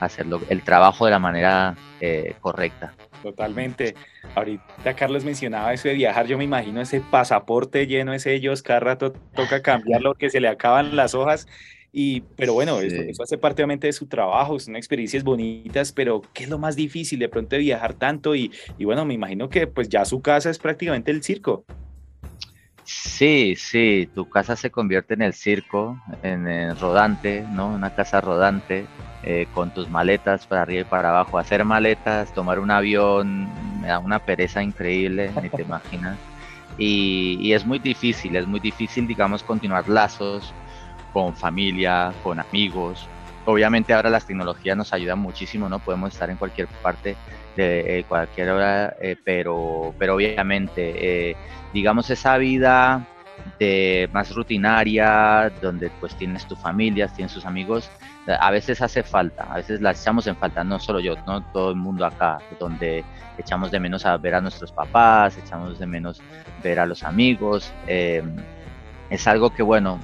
hacerlo, 0.00 0.40
el 0.48 0.62
trabajo 0.62 1.04
de 1.04 1.10
la 1.10 1.18
manera 1.18 1.76
eh, 2.00 2.34
correcta. 2.40 2.94
Totalmente. 3.22 3.94
Ahorita 4.34 4.94
Carlos 4.96 5.24
mencionaba 5.24 5.72
eso 5.72 5.88
de 5.88 5.94
viajar, 5.94 6.26
yo 6.26 6.36
me 6.36 6.44
imagino 6.44 6.80
ese 6.80 7.00
pasaporte 7.00 7.86
lleno 7.86 8.12
de 8.12 8.18
sellos, 8.18 8.62
cada 8.62 8.80
rato 8.80 9.12
toca 9.34 9.62
cambiarlo, 9.62 10.14
que 10.14 10.30
se 10.30 10.40
le 10.40 10.48
acaban 10.48 10.96
las 10.96 11.14
hojas. 11.14 11.46
Y, 11.96 12.22
pero 12.36 12.54
bueno, 12.54 12.80
eso, 12.80 13.22
hace 13.22 13.38
parte 13.38 13.62
obviamente 13.62 13.86
de 13.86 13.92
su 13.92 14.06
trabajo, 14.06 14.58
son 14.58 14.74
experiencias 14.74 15.22
bonitas, 15.22 15.92
pero 15.92 16.22
¿qué 16.32 16.42
es 16.42 16.50
lo 16.50 16.58
más 16.58 16.74
difícil 16.74 17.20
de 17.20 17.28
pronto 17.28 17.54
de 17.54 17.60
viajar 17.60 17.94
tanto? 17.94 18.34
Y, 18.34 18.50
y 18.78 18.84
bueno, 18.84 19.04
me 19.04 19.14
imagino 19.14 19.48
que 19.48 19.68
pues 19.68 19.88
ya 19.88 20.04
su 20.04 20.20
casa 20.20 20.50
es 20.50 20.58
prácticamente 20.58 21.12
el 21.12 21.22
circo. 21.22 21.64
Sí, 22.86 23.54
sí, 23.56 24.10
tu 24.14 24.28
casa 24.28 24.56
se 24.56 24.70
convierte 24.70 25.14
en 25.14 25.22
el 25.22 25.32
circo, 25.32 26.02
en 26.22 26.46
el 26.46 26.76
rodante, 26.78 27.46
¿no? 27.48 27.68
Una 27.72 27.90
casa 27.90 28.20
rodante, 28.20 28.90
eh, 29.22 29.46
con 29.50 29.72
tus 29.72 29.88
maletas 29.88 30.46
para 30.46 30.62
arriba 30.62 30.82
y 30.82 30.84
para 30.84 31.08
abajo. 31.10 31.38
Hacer 31.38 31.64
maletas, 31.64 32.32
tomar 32.34 32.58
un 32.58 32.70
avión, 32.70 33.80
me 33.80 33.88
da 33.88 33.98
una 33.98 34.20
pereza 34.20 34.62
increíble, 34.62 35.32
ni 35.40 35.48
te 35.50 35.62
imaginas. 35.62 36.20
Y, 36.76 37.38
y, 37.40 37.54
es 37.54 37.64
muy 37.64 37.78
difícil, 37.78 38.36
es 38.36 38.46
muy 38.46 38.60
difícil, 38.60 39.06
digamos, 39.06 39.42
continuar 39.42 39.88
lazos 39.88 40.54
con 41.10 41.34
familia, 41.36 42.14
con 42.20 42.38
amigos. 42.40 43.13
Obviamente 43.46 43.92
ahora 43.92 44.08
las 44.08 44.26
tecnologías 44.26 44.76
nos 44.76 44.92
ayudan 44.92 45.18
muchísimo, 45.18 45.68
¿no? 45.68 45.78
Podemos 45.78 46.12
estar 46.12 46.30
en 46.30 46.36
cualquier 46.36 46.66
parte 46.82 47.16
de 47.56 47.98
eh, 47.98 48.04
cualquier 48.04 48.50
hora, 48.50 48.96
eh, 49.00 49.16
pero, 49.22 49.94
pero 49.98 50.14
obviamente, 50.14 51.30
eh, 51.30 51.36
digamos, 51.72 52.08
esa 52.10 52.38
vida 52.38 53.06
de 53.58 54.08
más 54.12 54.34
rutinaria, 54.34 55.52
donde 55.60 55.90
pues 56.00 56.16
tienes 56.16 56.46
tu 56.46 56.56
familia, 56.56 57.08
tienes 57.08 57.34
tus 57.34 57.44
amigos, 57.44 57.90
a 58.26 58.50
veces 58.50 58.80
hace 58.80 59.02
falta, 59.02 59.44
a 59.44 59.56
veces 59.56 59.82
la 59.82 59.90
echamos 59.90 60.26
en 60.26 60.36
falta, 60.36 60.64
no 60.64 60.78
solo 60.78 60.98
yo, 61.00 61.14
no 61.26 61.42
todo 61.52 61.70
el 61.70 61.76
mundo 61.76 62.06
acá, 62.06 62.38
donde 62.58 63.04
echamos 63.36 63.70
de 63.70 63.80
menos 63.80 64.06
a 64.06 64.16
ver 64.16 64.34
a 64.34 64.40
nuestros 64.40 64.72
papás, 64.72 65.36
echamos 65.36 65.78
de 65.78 65.86
menos 65.86 66.22
ver 66.62 66.78
a 66.78 66.86
los 66.86 67.02
amigos, 67.02 67.70
es 67.86 69.26
algo 69.26 69.50
que 69.50 69.62
bueno, 69.62 70.00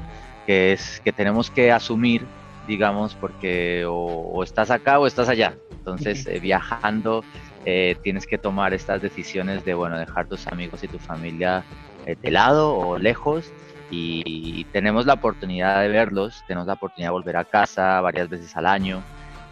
que 0.46 0.72
es 0.72 1.00
que 1.02 1.12
tenemos 1.12 1.50
que 1.50 1.72
asumir, 1.72 2.26
digamos, 2.70 3.16
porque 3.16 3.84
o 3.88 4.42
estás 4.44 4.70
acá 4.70 5.00
o 5.00 5.06
estás 5.06 5.28
allá, 5.28 5.56
entonces, 5.78 6.24
eh, 6.26 6.38
viajando, 6.38 7.24
eh, 7.64 7.96
tienes 8.02 8.26
que 8.26 8.38
tomar 8.38 8.72
estas 8.72 9.02
decisiones 9.02 9.64
de, 9.64 9.74
bueno, 9.74 9.98
dejar 9.98 10.28
tus 10.28 10.46
amigos 10.46 10.82
y 10.84 10.88
tu 10.88 10.98
familia 11.00 11.64
eh, 12.06 12.14
de 12.22 12.30
lado 12.30 12.76
o 12.76 12.96
lejos 12.96 13.52
y 13.92 14.64
tenemos 14.66 15.04
la 15.04 15.14
oportunidad 15.14 15.80
de 15.82 15.88
verlos, 15.88 16.44
tenemos 16.46 16.68
la 16.68 16.74
oportunidad 16.74 17.08
de 17.08 17.18
volver 17.18 17.36
a 17.36 17.44
casa 17.44 18.00
varias 18.00 18.28
veces 18.28 18.56
al 18.56 18.66
año, 18.66 19.02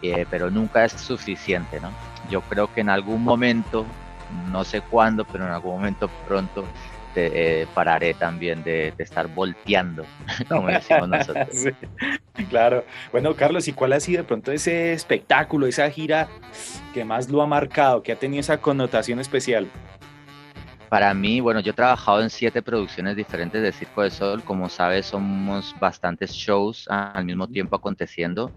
eh, 0.01 0.25
pero 0.29 0.49
nunca 0.49 0.85
es 0.85 0.93
suficiente, 0.93 1.81
¿no? 1.81 1.91
Yo 2.29 2.39
creo 2.41 2.67
que 2.67 2.79
en 2.79 2.89
algún 2.89 3.21
momento, 3.21 3.85
no 4.49 4.63
sé 4.63 4.79
cuándo, 4.79 5.25
pero 5.29 5.45
en 5.45 5.51
algún 5.51 5.73
momento 5.73 6.09
pronto 6.25 6.65
eh, 7.15 7.67
pararé 7.73 8.13
también 8.13 8.63
de, 8.63 8.93
estar 8.97 9.27
volteando, 9.27 10.05
como 10.49 10.67
decimos 10.67 11.09
nosotros. 11.09 11.47
claro. 12.49 12.85
Bueno, 13.11 13.35
Carlos, 13.35 13.67
¿y 13.67 13.73
cuál 13.73 13.93
ha 13.93 13.99
sido 13.99 14.21
de 14.21 14.27
pronto 14.27 14.51
ese 14.51 14.93
espectáculo, 14.93 15.67
esa 15.67 15.89
gira 15.89 16.27
que 16.93 17.03
más 17.03 17.29
lo 17.29 17.41
ha 17.41 17.47
marcado, 17.47 18.03
que 18.03 18.11
ha 18.11 18.15
tenido 18.15 18.41
esa 18.41 18.57
connotación 18.59 19.19
especial? 19.19 19.67
Para 20.89 21.13
mí, 21.13 21.39
bueno, 21.39 21.59
yo 21.59 21.71
he 21.71 21.75
trabajado 21.75 22.21
en 22.23 22.31
siete 22.31 22.63
producciones 22.63 23.15
diferentes 23.15 23.61
de 23.61 23.71
Circo 23.71 24.01
de 24.01 24.09
Sol. 24.09 24.43
Como 24.43 24.69
sabes, 24.69 25.05
somos 25.05 25.75
bastantes 25.79 26.31
shows 26.31 26.87
al 26.89 27.25
mismo 27.25 27.47
tiempo 27.47 27.75
aconteciendo. 27.75 28.51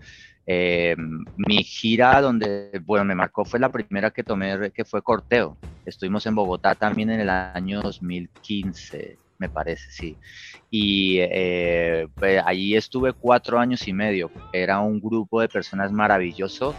Eh, 0.47 0.97
mi 1.37 1.63
gira 1.63 2.21
donde, 2.21 2.81
bueno, 2.85 3.05
me 3.05 3.15
marcó 3.15 3.45
fue 3.45 3.61
la 3.61 3.71
primera 3.71 4.11
que 4.11 4.25
tomé, 4.25 4.71
que 4.73 4.85
fue 4.85 5.03
Corteo. 5.03 5.59
Estuvimos 5.85 6.25
en 6.27 6.35
Bogotá 6.35 6.75
también 6.75 7.11
en 7.11 7.21
el 7.21 7.29
año 7.29 7.83
2015, 7.83 9.19
me 9.43 9.51
parece, 9.51 9.91
sí. 9.91 10.19
Y 10.71 11.19
eh, 11.21 12.09
pues, 12.19 12.43
allí 12.45 12.77
estuve 12.77 13.13
cuatro 13.13 13.59
años 13.59 13.87
y 13.89 13.93
medio. 13.93 14.31
Era 14.53 14.81
un 14.81 15.01
grupo 15.01 15.41
de 15.41 15.49
personas 15.49 15.93
maravilloso. 15.93 16.75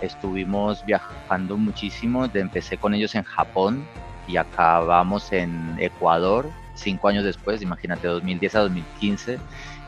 Estuvimos 0.00 0.84
viajando 0.84 1.56
muchísimo. 1.56 2.26
Empecé 2.32 2.78
con 2.78 2.94
ellos 2.94 3.14
en 3.14 3.22
Japón, 3.24 3.86
y 4.26 4.36
acabamos 4.36 5.32
en 5.32 5.76
Ecuador 5.78 6.50
cinco 6.74 7.08
años 7.08 7.24
después, 7.24 7.62
imagínate, 7.62 8.06
2010 8.06 8.54
a 8.54 8.60
2015, 8.60 9.38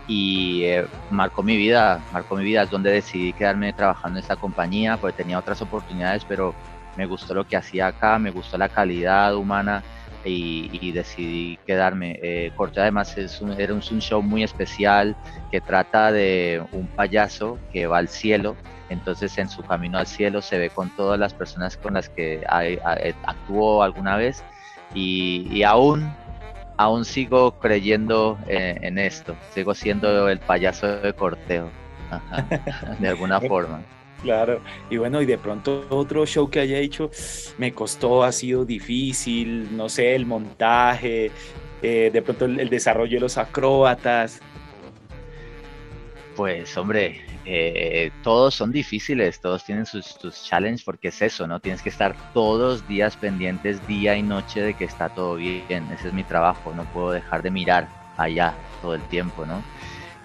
y 0.06 0.64
eh, 0.64 0.86
marcó 1.10 1.42
mi 1.42 1.56
vida, 1.56 2.02
marcó 2.10 2.36
mi 2.36 2.44
vida, 2.44 2.62
es 2.62 2.70
donde 2.70 2.90
decidí 2.90 3.32
quedarme 3.32 3.72
trabajando 3.72 4.18
en 4.18 4.22
esta 4.22 4.36
compañía, 4.36 4.96
porque 4.96 5.16
tenía 5.16 5.38
otras 5.38 5.60
oportunidades, 5.60 6.24
pero 6.24 6.54
me 6.96 7.06
gustó 7.06 7.34
lo 7.34 7.44
que 7.44 7.56
hacía 7.56 7.88
acá, 7.88 8.18
me 8.18 8.30
gustó 8.30 8.56
la 8.56 8.68
calidad 8.68 9.36
humana 9.36 9.84
y, 10.28 10.92
decidí 10.92 11.58
quedarme. 11.66 12.18
Eh, 12.22 12.52
Corte 12.56 12.80
además 12.80 13.16
es 13.18 13.40
un, 13.40 13.52
era 13.60 13.72
un 13.74 13.80
show 13.80 14.22
muy 14.22 14.42
especial 14.42 15.16
que 15.50 15.60
trata 15.60 16.12
de 16.12 16.62
un 16.72 16.86
payaso 16.86 17.58
que 17.72 17.86
va 17.86 17.98
al 17.98 18.08
cielo. 18.08 18.56
Entonces 18.90 19.36
en 19.38 19.48
su 19.48 19.62
camino 19.62 19.98
al 19.98 20.06
cielo 20.06 20.40
se 20.40 20.58
ve 20.58 20.70
con 20.70 20.88
todas 20.96 21.18
las 21.18 21.34
personas 21.34 21.76
con 21.76 21.94
las 21.94 22.08
que 22.08 22.42
actuó 23.24 23.82
alguna 23.82 24.16
vez. 24.16 24.42
Y, 24.94 25.62
aún, 25.64 26.10
aún 26.78 27.04
sigo 27.04 27.58
creyendo 27.58 28.38
en, 28.46 28.98
esto, 28.98 29.36
sigo 29.52 29.74
siendo 29.74 30.28
el 30.30 30.38
payaso 30.38 31.00
de 31.00 31.12
corteo, 31.12 31.68
de 32.98 33.08
alguna 33.08 33.40
forma. 33.42 33.82
Claro, 34.22 34.60
y 34.90 34.96
bueno, 34.96 35.22
y 35.22 35.26
de 35.26 35.38
pronto 35.38 35.86
otro 35.90 36.26
show 36.26 36.50
que 36.50 36.58
haya 36.58 36.78
hecho 36.78 37.10
me 37.56 37.72
costó, 37.72 38.24
ha 38.24 38.32
sido 38.32 38.64
difícil, 38.64 39.76
no 39.76 39.88
sé, 39.88 40.16
el 40.16 40.26
montaje, 40.26 41.30
eh, 41.82 42.10
de 42.12 42.22
pronto 42.22 42.46
el 42.46 42.68
desarrollo 42.68 43.16
de 43.16 43.20
los 43.20 43.38
acróbatas. 43.38 44.40
Pues 46.34 46.76
hombre, 46.76 47.20
eh, 47.50 48.10
todos 48.22 48.54
son 48.54 48.72
difíciles, 48.72 49.40
todos 49.40 49.64
tienen 49.64 49.86
sus, 49.86 50.04
sus 50.04 50.44
challenges 50.44 50.82
porque 50.82 51.08
es 51.08 51.22
eso, 51.22 51.46
¿no? 51.46 51.60
Tienes 51.60 51.80
que 51.80 51.88
estar 51.88 52.14
todos 52.34 52.80
los 52.80 52.88
días 52.88 53.16
pendientes, 53.16 53.84
día 53.86 54.16
y 54.16 54.22
noche, 54.22 54.60
de 54.60 54.74
que 54.74 54.84
está 54.84 55.08
todo 55.08 55.36
bien. 55.36 55.88
Ese 55.92 56.08
es 56.08 56.12
mi 56.12 56.24
trabajo, 56.24 56.74
no 56.74 56.84
puedo 56.92 57.12
dejar 57.12 57.42
de 57.42 57.50
mirar 57.50 57.88
allá 58.18 58.54
todo 58.82 58.94
el 58.94 59.02
tiempo, 59.02 59.46
¿no? 59.46 59.62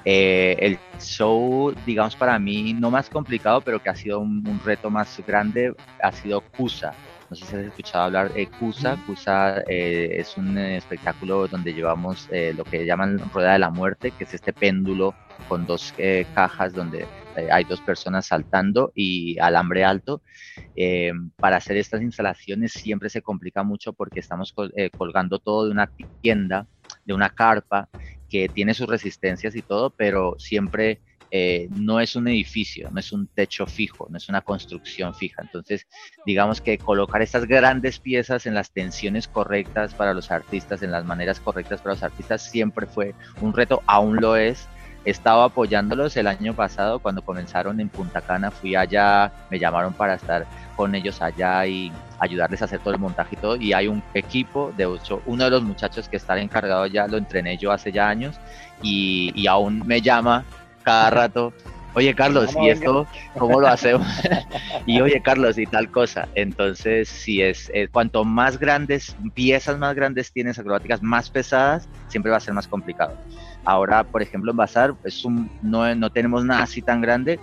Eh, 0.05 0.55
el 0.59 0.79
show, 0.99 1.73
digamos, 1.85 2.15
para 2.15 2.37
mí, 2.39 2.73
no 2.73 2.91
más 2.91 3.09
complicado, 3.09 3.61
pero 3.61 3.81
que 3.81 3.89
ha 3.89 3.95
sido 3.95 4.19
un, 4.19 4.59
reto 4.63 4.89
más 4.89 5.21
grande, 5.25 5.73
ha 6.01 6.11
sido 6.11 6.41
Kusa. 6.41 6.93
No 7.29 7.35
sé 7.35 7.45
si 7.45 7.55
has 7.55 7.63
escuchado 7.63 8.03
hablar 8.05 8.33
de 8.33 8.47
Kusa. 8.47 8.97
Kusa 9.07 9.63
eh, 9.67 10.17
es 10.17 10.37
un 10.37 10.57
espectáculo 10.57 11.47
donde 11.47 11.73
llevamos 11.73 12.29
lo 12.55 12.63
que 12.63 12.85
llaman 12.85 13.19
Rueda 13.33 13.53
de 13.53 13.59
la 13.59 13.69
Muerte, 13.69 14.11
que 14.11 14.25
es 14.25 14.33
este 14.33 14.53
péndulo 14.53 15.15
con 15.47 15.65
dos 15.65 15.93
eh, 15.97 16.25
cajas 16.33 16.73
donde 16.73 17.05
eh, 17.35 17.49
hay 17.51 17.63
dos 17.63 17.81
personas 17.81 18.27
saltando 18.27 18.91
y 18.95 19.37
alambre 19.39 19.83
alto. 19.83 20.21
Eh, 20.75 21.11
para 21.39 21.57
hacer 21.57 21.77
estas 21.77 22.01
instalaciones 22.01 22.73
siempre 22.73 23.09
se 23.09 23.21
complica 23.21 23.63
mucho 23.63 23.93
porque 23.93 24.19
estamos 24.19 24.53
colgando 24.97 25.39
todo 25.39 25.65
de 25.65 25.71
una 25.71 25.89
tienda, 26.21 26.67
de 27.05 27.13
una 27.13 27.29
carpa 27.29 27.89
que 28.33 28.49
tiene 28.49 28.73
sus 28.73 28.87
resistencias 28.87 29.55
y 29.55 29.61
todo, 29.61 29.91
pero 29.91 30.35
siempre 30.39 30.99
no 31.69 31.99
es 31.99 32.15
un 32.15 32.27
edificio, 32.27 32.89
no 32.91 32.99
es 32.99 33.11
un 33.11 33.27
techo 33.27 33.65
fijo, 33.65 34.07
no 34.09 34.17
es 34.17 34.27
una 34.29 34.41
construcción 34.41 35.15
fija. 35.15 35.41
Entonces, 35.41 35.87
digamos 36.25 36.61
que 36.61 36.77
colocar 36.77 37.21
estas 37.21 37.45
grandes 37.45 37.99
piezas 37.99 38.47
en 38.47 38.55
las 38.55 38.71
tensiones 38.71 39.27
correctas 39.27 39.93
para 39.93 40.13
los 40.13 40.31
artistas, 40.31 40.81
en 40.81 40.91
las 40.91 41.05
maneras 41.05 41.39
correctas 41.39 41.81
para 41.81 41.93
los 41.93 42.03
artistas, 42.03 42.41
siempre 42.49 42.87
fue 42.87 43.13
un 43.41 43.53
reto, 43.53 43.81
aún 43.85 44.17
lo 44.17 44.35
es, 44.35 44.67
estaba 45.05 45.45
apoyándolos 45.45 46.15
el 46.17 46.27
año 46.27 46.53
pasado 46.53 46.99
cuando 46.99 47.21
comenzaron 47.21 47.79
en 47.79 47.89
Punta 47.89 48.21
Cana, 48.21 48.51
fui 48.51 48.75
allá, 48.75 49.31
me 49.49 49.59
llamaron 49.59 49.93
para 49.93 50.15
estar 50.15 50.45
con 50.75 50.95
ellos 50.95 51.21
allá 51.21 51.65
y 51.65 51.91
ayudarles 52.19 52.61
a 52.61 52.65
hacer 52.65 52.79
todo 52.79 52.93
el 52.93 52.99
montaje 52.99 53.35
y 53.35 53.37
todo. 53.37 53.55
Y 53.55 53.73
hay 53.73 53.87
un 53.87 54.01
equipo 54.13 54.73
de 54.77 54.85
ocho, 54.85 55.21
uno 55.25 55.45
de 55.45 55.49
los 55.51 55.63
muchachos 55.63 56.07
que 56.07 56.17
está 56.17 56.39
encargado 56.39 56.85
ya, 56.87 57.07
lo 57.07 57.17
entrené 57.17 57.57
yo 57.57 57.71
hace 57.71 57.91
ya 57.91 58.07
años 58.07 58.39
y, 58.81 59.45
aún 59.47 59.83
me 59.85 60.01
llama 60.01 60.45
cada 60.83 61.09
rato. 61.09 61.53
Oye 61.95 62.15
Carlos, 62.15 62.55
¿y 62.59 62.69
esto 62.69 63.05
cómo 63.37 63.61
lo 63.61 63.67
hacemos? 63.67 64.07
y 64.87 64.99
oye 64.99 65.21
Carlos, 65.21 65.59
y 65.59 65.67
tal 65.67 65.91
cosa. 65.91 66.27
Entonces, 66.33 67.07
si 67.07 67.41
es, 67.41 67.69
eh, 67.71 67.87
cuanto 67.87 68.25
más 68.25 68.57
grandes, 68.57 69.15
piezas 69.35 69.77
más 69.77 69.93
grandes 69.93 70.31
tienes 70.31 70.57
acrobáticas, 70.57 71.03
más 71.03 71.29
pesadas, 71.29 71.87
siempre 72.07 72.31
va 72.31 72.37
a 72.37 72.39
ser 72.39 72.55
más 72.55 72.67
complicado. 72.67 73.15
Ahora, 73.65 74.03
por 74.03 74.21
ejemplo, 74.21 74.51
en 74.51 74.57
Bazar 74.57 74.93
es 75.03 75.23
un, 75.23 75.49
no, 75.61 75.93
no 75.95 76.09
tenemos 76.09 76.43
nada 76.43 76.63
así 76.63 76.81
tan 76.81 77.01
grande, 77.01 77.39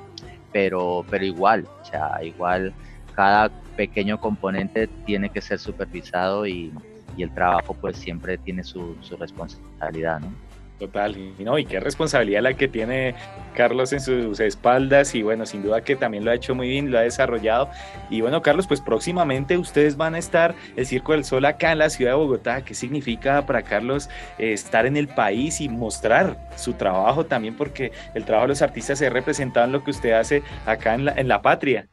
pero, 0.53 1.05
pero 1.09 1.25
igual, 1.25 1.67
o 1.81 1.85
sea, 1.85 2.23
igual 2.23 2.75
cada 3.15 3.51
pequeño 3.77 4.21
componente 4.21 4.89
tiene 5.07 5.31
que 5.31 5.41
ser 5.41 5.59
supervisado 5.59 6.47
y, 6.47 6.73
el 7.19 7.35
trabajo 7.35 7.75
pues 7.75 7.99
siempre 7.99 8.39
tiene 8.39 8.65
su, 8.65 8.97
su 9.03 9.15
responsabilidad, 9.15 10.21
¿no? 10.21 10.33
Total, 10.81 11.15
y, 11.15 11.45
no, 11.45 11.59
y 11.59 11.67
qué 11.67 11.79
responsabilidad 11.79 12.41
la 12.41 12.55
que 12.55 12.67
tiene 12.67 13.15
Carlos 13.55 13.93
en 13.93 14.01
sus 14.01 14.41
espaldas 14.41 15.15
y 15.15 15.23
bueno, 15.23 15.45
sin 15.45 15.63
duda 15.63 15.83
que 15.83 15.95
también 15.95 16.25
lo 16.25 16.31
ha 16.31 16.35
hecho 16.35 16.55
muy 16.55 16.71
bien, 16.71 16.91
lo 16.91 16.97
ha 16.99 17.03
desarrollado. 17.03 17.69
Y 18.09 18.23
bueno, 18.23 18.41
Carlos, 18.41 18.67
pues 18.67 18.81
próximamente 18.81 19.59
ustedes 19.59 19.99
van 19.99 20.15
a 20.15 20.19
estar 20.19 20.55
el 20.77 20.87
Circo 20.87 21.13
del 21.13 21.25
Sol 21.25 21.45
acá 21.45 21.73
en 21.73 21.81
la 21.81 21.91
ciudad 21.91 22.13
de 22.13 22.17
Bogotá. 22.17 22.65
¿Qué 22.65 22.73
significa 22.73 23.45
para 23.45 23.61
Carlos 23.61 24.09
eh, 24.39 24.55
estar 24.55 24.87
en 24.87 24.97
el 24.97 25.07
país 25.07 25.61
y 25.61 25.69
mostrar 25.69 26.49
su 26.57 26.73
trabajo 26.73 27.27
también? 27.27 27.59
Porque 27.59 27.93
el 28.15 28.25
trabajo 28.25 28.47
de 28.47 28.53
los 28.53 28.63
artistas 28.63 28.99
se 28.99 29.11
representado 29.11 29.67
en 29.67 29.73
lo 29.73 29.85
que 29.85 29.91
usted 29.91 30.13
hace 30.13 30.43
acá 30.65 30.95
en 30.95 31.29
la 31.29 31.43
patria. 31.43 31.91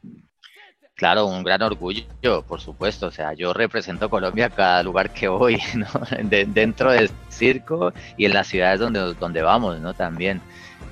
Claro, 0.98 1.26
un 1.26 1.44
gran 1.44 1.62
orgullo, 1.62 2.02
por 2.48 2.60
supuesto. 2.60 3.06
O 3.06 3.10
sea, 3.12 3.32
yo 3.32 3.52
represento 3.52 4.10
Colombia 4.10 4.46
a 4.46 4.50
cada 4.50 4.82
lugar 4.82 5.10
que 5.10 5.28
voy, 5.28 5.56
¿no? 5.76 5.86
dentro 6.20 6.90
del 6.90 7.08
circo 7.28 7.92
y 8.16 8.24
en 8.24 8.34
las 8.34 8.48
ciudades 8.48 8.80
donde, 8.80 9.14
donde 9.14 9.40
vamos, 9.42 9.78
¿no? 9.78 9.94
También. 9.94 10.40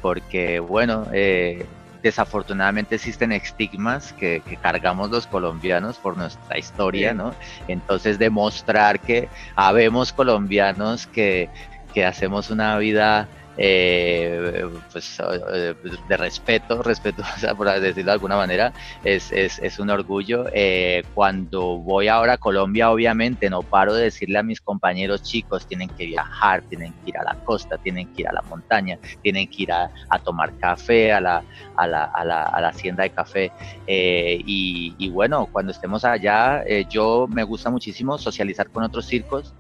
Porque, 0.00 0.60
bueno, 0.60 1.08
eh, 1.12 1.66
desafortunadamente 2.04 2.94
existen 2.94 3.32
estigmas 3.32 4.12
que, 4.12 4.42
cargamos 4.62 5.10
los 5.10 5.26
colombianos 5.26 5.96
por 5.98 6.16
nuestra 6.16 6.56
historia, 6.56 7.12
¿no? 7.12 7.34
Entonces, 7.66 8.16
demostrar 8.16 9.00
que 9.00 9.28
habemos 9.56 10.12
colombianos 10.12 11.08
que, 11.08 11.50
que 11.92 12.06
hacemos 12.06 12.50
una 12.50 12.78
vida 12.78 13.26
eh, 13.58 14.68
pues, 14.92 15.18
eh, 15.20 15.74
de 16.08 16.16
respeto, 16.16 16.82
respetuosa 16.82 17.54
por 17.54 17.68
decirlo 17.80 18.10
de 18.10 18.12
alguna 18.12 18.36
manera, 18.36 18.72
es, 19.04 19.32
es, 19.32 19.58
es 19.58 19.78
un 19.78 19.90
orgullo. 19.90 20.46
Eh, 20.52 21.04
cuando 21.14 21.78
voy 21.78 22.08
ahora 22.08 22.34
a 22.34 22.38
Colombia, 22.38 22.90
obviamente 22.90 23.48
no 23.48 23.62
paro 23.62 23.94
de 23.94 24.04
decirle 24.04 24.38
a 24.38 24.42
mis 24.42 24.60
compañeros 24.60 25.22
chicos, 25.22 25.66
tienen 25.66 25.88
que 25.88 26.06
viajar, 26.06 26.62
tienen 26.68 26.92
que 26.92 27.10
ir 27.10 27.18
a 27.18 27.24
la 27.24 27.34
costa, 27.44 27.78
tienen 27.78 28.12
que 28.12 28.22
ir 28.22 28.28
a 28.28 28.32
la 28.32 28.42
montaña, 28.42 28.98
tienen 29.22 29.48
que 29.48 29.62
ir 29.62 29.72
a, 29.72 29.90
a 30.10 30.18
tomar 30.18 30.56
café, 30.58 31.12
a 31.12 31.20
la, 31.20 31.42
a 31.76 31.86
la, 31.86 32.04
a 32.04 32.24
la, 32.24 32.42
a 32.42 32.60
la 32.60 32.68
hacienda 32.68 33.04
de 33.04 33.10
café. 33.10 33.52
Y, 33.86 34.94
y, 34.98 35.08
bueno, 35.10 35.48
cuando 35.50 35.72
estemos 35.72 36.04
allá, 36.04 36.62
yo 36.88 37.26
me 37.28 37.42
gusta 37.44 37.70
muchísimo 37.70 38.18
socializar 38.18 38.70
con 38.70 38.84
otros 38.84 39.06
circos, 39.06 39.54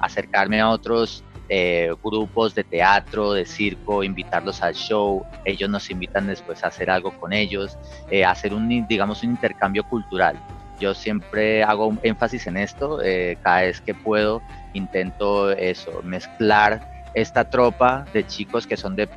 acercarme 0.00 0.60
a 0.60 0.68
otros 0.70 1.24
eh, 1.48 1.92
grupos 2.02 2.54
de 2.54 2.64
teatro, 2.64 3.32
de 3.32 3.44
circo, 3.44 4.02
invitarlos 4.04 4.62
al 4.62 4.74
show, 4.74 5.24
ellos 5.44 5.68
nos 5.68 5.90
invitan 5.90 6.26
después 6.26 6.62
a 6.64 6.68
hacer 6.68 6.90
algo 6.90 7.12
con 7.18 7.32
ellos, 7.32 7.76
eh, 8.10 8.24
hacer 8.24 8.54
un, 8.54 8.86
digamos, 8.86 9.22
un 9.22 9.30
intercambio 9.30 9.84
cultural. 9.84 10.38
Yo 10.80 10.94
siempre 10.94 11.62
hago 11.62 11.96
énfasis 12.02 12.46
en 12.46 12.56
esto, 12.56 13.00
eh, 13.02 13.38
cada 13.42 13.62
vez 13.62 13.80
que 13.80 13.94
puedo 13.94 14.42
intento 14.72 15.50
eso, 15.52 16.02
mezclar 16.02 16.92
esta 17.14 17.44
tropa 17.44 18.06
de 18.12 18.26
chicos 18.26 18.66
que 18.66 18.76
son 18.76 18.96
de 18.96 19.08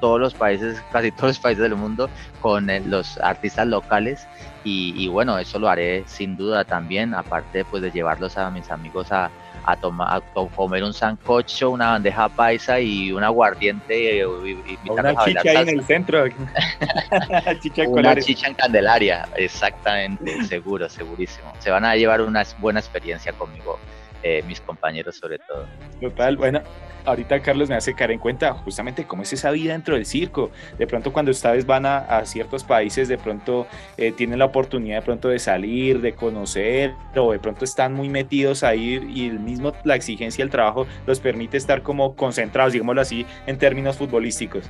todos 0.00 0.20
los 0.20 0.34
países, 0.34 0.82
casi 0.92 1.10
todos 1.10 1.30
los 1.30 1.38
países 1.38 1.62
del 1.62 1.76
mundo, 1.76 2.08
con 2.40 2.68
eh, 2.70 2.80
los 2.80 3.18
artistas 3.18 3.66
locales. 3.66 4.26
Y, 4.66 5.08
bueno, 5.08 5.38
eso 5.38 5.58
lo 5.58 5.68
haré 5.68 6.04
sin 6.06 6.38
duda 6.38 6.64
también, 6.64 7.12
aparte 7.12 7.66
pues 7.66 7.82
de 7.82 7.90
llevarlos 7.90 8.38
a 8.38 8.50
mis 8.50 8.70
amigos 8.70 9.12
a, 9.12 9.30
a, 9.64 9.76
tomar, 9.76 10.16
a 10.16 10.20
comer 10.54 10.84
un 10.84 10.92
sancocho, 10.92 11.70
una 11.70 11.90
bandeja 11.90 12.28
paisa 12.28 12.80
y 12.80 13.12
un 13.12 13.24
aguardiente. 13.24 14.20
Eh, 14.20 14.24
y, 14.24 14.90
una 14.90 15.14
chicha 15.24 15.40
ahí 15.44 15.56
en 15.56 15.68
el 15.68 15.84
centro. 15.84 16.24
una 17.88 18.16
chicha 18.16 18.48
en 18.48 18.54
Candelaria, 18.54 19.28
exactamente, 19.36 20.44
seguro, 20.44 20.88
segurísimo. 20.88 21.52
Se 21.58 21.70
van 21.70 21.84
a 21.84 21.96
llevar 21.96 22.20
una 22.20 22.44
buena 22.58 22.80
experiencia 22.80 23.32
conmigo. 23.32 23.78
Eh, 24.26 24.42
mis 24.48 24.58
compañeros 24.58 25.16
sobre 25.16 25.38
todo. 25.38 25.66
Total, 26.00 26.38
bueno, 26.38 26.62
ahorita 27.04 27.40
Carlos 27.40 27.68
me 27.68 27.74
hace 27.74 27.92
caer 27.92 28.12
en 28.12 28.18
cuenta 28.18 28.54
justamente 28.54 29.04
cómo 29.04 29.22
es 29.22 29.30
esa 29.34 29.50
vida 29.50 29.74
dentro 29.74 29.96
del 29.96 30.06
circo. 30.06 30.50
De 30.78 30.86
pronto 30.86 31.12
cuando 31.12 31.30
ustedes 31.30 31.66
van 31.66 31.84
a, 31.84 32.24
ciertos 32.24 32.64
países, 32.64 33.08
de 33.08 33.18
pronto 33.18 33.66
eh, 33.98 34.12
tienen 34.12 34.38
la 34.38 34.46
oportunidad 34.46 35.00
de 35.00 35.02
pronto 35.02 35.28
de 35.28 35.38
salir, 35.38 36.00
de 36.00 36.14
conocer, 36.14 36.94
o 37.14 37.32
de 37.32 37.38
pronto 37.38 37.66
están 37.66 37.92
muy 37.92 38.08
metidos 38.08 38.62
ahí 38.62 39.06
y 39.14 39.28
el 39.28 39.40
mismo 39.40 39.74
la 39.84 39.94
exigencia 39.94 40.42
del 40.42 40.50
trabajo 40.50 40.86
los 41.06 41.20
permite 41.20 41.58
estar 41.58 41.82
como 41.82 42.16
concentrados, 42.16 42.72
digámoslo 42.72 43.02
así, 43.02 43.26
en 43.46 43.58
términos 43.58 43.98
futbolísticos. 43.98 44.64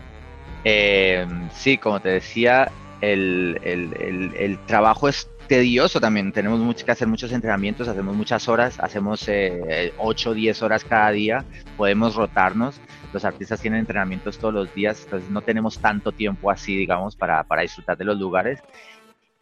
Eh, 0.64 1.24
sí, 1.54 1.78
como 1.78 2.00
te 2.00 2.08
decía, 2.08 2.72
el, 3.02 3.60
el, 3.62 4.32
el 4.36 4.58
trabajo 4.66 5.08
es 5.08 5.28
tedioso 5.48 6.00
también. 6.00 6.32
Tenemos 6.32 6.60
mucho 6.60 6.84
que 6.84 6.92
hacer 6.92 7.08
muchos 7.08 7.32
entrenamientos, 7.32 7.88
hacemos 7.88 8.14
muchas 8.14 8.48
horas, 8.48 8.78
hacemos 8.80 9.26
eh, 9.28 9.92
8 9.98 10.30
o 10.30 10.34
10 10.34 10.62
horas 10.62 10.84
cada 10.84 11.10
día, 11.10 11.44
podemos 11.76 12.14
rotarnos. 12.14 12.80
Los 13.12 13.24
artistas 13.24 13.60
tienen 13.60 13.80
entrenamientos 13.80 14.38
todos 14.38 14.54
los 14.54 14.74
días, 14.74 15.02
entonces 15.04 15.30
no 15.30 15.42
tenemos 15.42 15.78
tanto 15.78 16.12
tiempo 16.12 16.50
así, 16.50 16.76
digamos, 16.76 17.16
para, 17.16 17.44
para 17.44 17.62
disfrutar 17.62 17.96
de 17.96 18.04
los 18.04 18.18
lugares. 18.18 18.60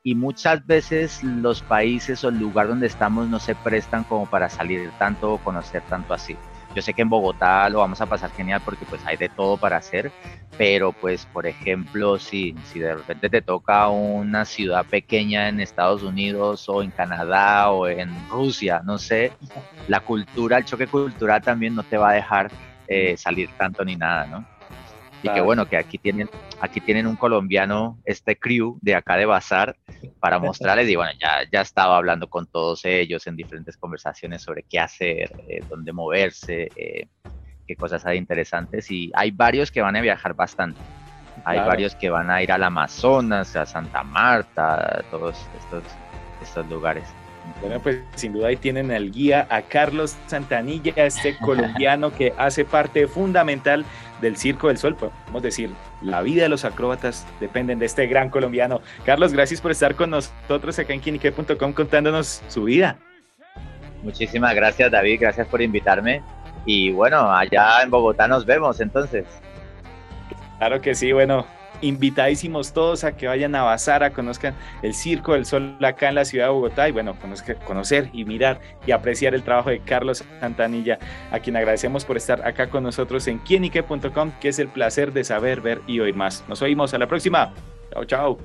Y 0.05 0.15
muchas 0.15 0.67
veces 0.67 1.23
los 1.23 1.63
países 1.63 2.25
o 2.25 2.29
el 2.29 2.39
lugar 2.39 2.69
donde 2.69 2.89
estamos 2.89 3.29
no 3.29 3.39
se 3.39 3.55
prestan 3.55 4.05
como 4.05 4.27
para 4.27 4.49
salir 4.49 4.91
tanto 4.99 5.35
o 5.35 5.39
conocer 5.39 5.83
tanto 5.89 6.13
así. 6.13 6.37
Yo 6.75 6.83
sé 6.83 6.95
que 6.95 7.03
en 7.03 7.11
Bogotá 7.11 7.69
lo 7.69 7.79
vamos 7.79 8.01
a 8.01 8.07
pasar 8.07 8.31
genial 8.31 8.63
porque 8.65 8.85
pues 8.87 9.05
hay 9.07 9.17
de 9.17 9.29
todo 9.29 9.57
para 9.59 9.77
hacer, 9.77 10.13
pero 10.57 10.93
pues 10.93 11.27
por 11.27 11.47
ejemplo 11.47 12.19
si, 12.19 12.55
si 12.65 12.79
de 12.79 12.95
repente 12.95 13.29
te 13.29 13.43
toca 13.43 13.89
una 13.89 14.45
ciudad 14.45 14.87
pequeña 14.87 15.49
en 15.49 15.61
Estados 15.61 16.03
Unidos 16.03 16.69
o 16.69 16.83
en 16.83 16.91
Canadá 16.91 17.71
o 17.71 17.89
en 17.89 18.11
Rusia, 18.29 18.81
no 18.85 18.99
sé, 18.99 19.33
la 19.89 20.01
cultura, 20.01 20.59
el 20.59 20.65
choque 20.65 20.87
cultural 20.87 21.43
también 21.43 21.75
no 21.75 21.83
te 21.83 21.97
va 21.97 22.11
a 22.11 22.15
dejar 22.15 22.51
eh, 22.87 23.17
salir 23.17 23.51
tanto 23.57 23.85
ni 23.85 23.97
nada, 23.97 24.27
¿no? 24.27 24.45
Y 25.23 25.29
que 25.29 25.41
bueno, 25.41 25.67
que 25.69 25.77
aquí 25.77 25.99
tienen, 25.99 26.29
aquí 26.61 26.81
tienen 26.81 27.07
un 27.07 27.17
colombiano, 27.17 27.99
este 28.05 28.37
crew 28.37 28.79
de 28.81 28.95
acá 28.95 29.17
de 29.17 29.25
Bazar, 29.25 29.77
para 30.19 30.39
mostrarles. 30.39 30.89
Y 30.89 30.97
bueno, 30.97 31.13
ya, 31.21 31.49
ya 31.51 31.61
estaba 31.61 31.97
hablando 31.97 32.29
con 32.29 32.47
todos 32.47 32.85
ellos 32.85 33.27
en 33.27 33.37
diferentes 33.37 33.77
conversaciones 33.77 34.43
sobre 34.43 34.65
qué 34.65 34.81
hacer, 34.81 35.33
eh, 35.49 35.61
dónde 35.69 35.93
moverse, 35.93 36.69
eh, 36.75 37.07
qué 37.67 37.77
cosas 37.77 38.05
hay 38.05 38.19
interesantes. 38.19 38.91
Y 38.91 39.13
hay 39.15 39.31
varios 39.31 39.71
que 39.71 39.81
van 39.81 39.95
a 39.97 40.01
viajar 40.01 40.35
bastante. 40.35 40.81
Hay 41.45 41.59
varios 41.59 41.95
que 41.95 42.11
van 42.11 42.31
a 42.31 42.43
ir 42.43 42.53
al 42.53 42.63
Amazonas, 42.63 43.57
a 43.57 43.67
Santa 43.67 44.03
Marta, 44.03 44.99
a 44.99 45.03
todos 45.11 45.37
estos, 45.59 45.83
estos 46.41 46.69
lugares. 46.69 47.05
Bueno, 47.61 47.81
pues 47.81 48.01
sin 48.15 48.33
duda 48.33 48.49
ahí 48.49 48.57
tienen 48.57 48.91
al 48.91 49.11
guía 49.11 49.47
a 49.51 49.63
Carlos 49.63 50.17
Santanilla, 50.27 50.93
este 50.97 51.37
colombiano 51.45 52.13
que 52.13 52.33
hace 52.37 52.65
parte 52.65 53.07
fundamental 53.07 53.85
del 54.21 54.37
Circo 54.37 54.69
del 54.69 54.79
Sol. 54.79 54.97
Podemos 54.97 55.43
decir, 55.43 55.71
la 56.01 56.23
vida 56.23 56.45
de 56.45 56.49
los 56.49 56.65
acróbatas 56.65 57.27
dependen 57.41 57.79
de 57.79 57.87
este 57.87 58.07
gran 58.07 58.31
colombiano. 58.31 58.81
Carlos, 59.05 59.33
gracias 59.33 59.61
por 59.61 59.71
estar 59.71 59.95
con 59.95 60.11
nosotros 60.11 60.79
acá 60.79 60.93
en 60.93 61.01
quinique.com 61.01 61.73
contándonos 61.73 62.43
su 62.49 62.65
vida. 62.65 62.99
Muchísimas 64.03 64.55
gracias 64.55 64.91
David, 64.91 65.21
gracias 65.21 65.47
por 65.47 65.63
invitarme. 65.63 66.23
Y 66.65 66.91
bueno, 66.91 67.33
allá 67.33 67.83
en 67.83 67.91
Bogotá 67.91 68.29
nos 68.29 68.47
vemos 68.47 68.81
entonces. 68.81 69.25
Claro 70.59 70.81
que 70.81 70.95
sí, 70.95 71.13
bueno, 71.13 71.47
invitadísimos 71.83 72.73
todos 72.73 73.05
a 73.05 73.17
que 73.17 73.27
vayan 73.27 73.55
a 73.55 73.63
Bazar, 73.63 74.03
a 74.03 74.13
conozcan 74.13 74.55
el 74.83 74.95
Circo 74.95 75.35
del 75.35 75.45
Sol 75.45 75.77
acá 75.83 76.09
en 76.09 76.15
la 76.15 76.25
ciudad 76.25 76.47
de 76.47 76.53
Bogotá 76.53 76.89
y 76.89 76.93
bueno, 76.93 77.17
conocer 77.67 78.09
y 78.13 78.25
mirar 78.25 78.61
y 78.87 78.93
apreciar 78.93 79.35
el 79.35 79.43
trabajo 79.43 79.71
de 79.71 79.81
Carlos 79.81 80.25
Santanilla, 80.41 80.99
a 81.31 81.39
quien 81.41 81.57
agradecemos 81.57 82.05
por 82.05 82.17
estar 82.17 82.47
acá 82.47 82.71
con 82.71 82.83
nosotros 82.83 83.27
en 83.29 83.39
quienique.com, 83.39 84.33
que 84.41 84.49
es 84.49 84.59
el 84.59 84.69
placer 84.69 85.13
de 85.13 85.25
saber, 85.25 85.61
ver 85.61 85.81
y 85.87 86.01
oír 86.01 86.15
más. 86.15 86.45
Nos 86.49 86.63
oímos 86.63 86.95
a 86.95 86.99
la 86.99 87.07
próxima. 87.07 87.53
Chao, 87.93 88.05
chao. 88.05 88.39